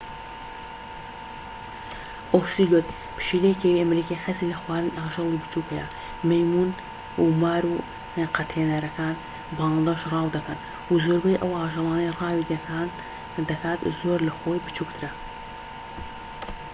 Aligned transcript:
ئۆسیلۆت 2.37 2.87
[پشیلە 3.17 3.51
کێوی 3.61 3.79
ئەمریکی] 3.81 4.21
حەزی 4.23 4.49
لە 4.51 4.57
خواردنی 4.61 4.97
ئاژەڵی 4.99 5.41
بچوک 5.43 5.67
هەیە. 5.73 5.87
مەیمون 6.29 6.69
و 7.23 7.27
مار 7.41 7.63
و 7.71 7.75
قەتێنەرەکان 8.35 9.15
و 9.19 9.55
باڵندەش 9.57 10.01
ڕاو 10.11 10.33
دەکەن. 10.35 10.59
زۆربەی 11.03 11.39
ئەو 11.41 11.51
ئاژەڵانەی 11.59 12.15
ڕاوی 12.19 12.45
دەکات 13.51 13.79
زۆر 13.99 14.19
لە 14.27 14.33
خۆی 14.39 14.63
بچوکترە 14.65 15.09